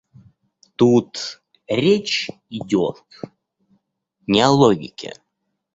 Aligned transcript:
Тут 0.77 1.43
речь 1.67 2.31
идет 2.49 3.03
не 4.25 4.41
о 4.41 4.49
логике. 4.49 5.13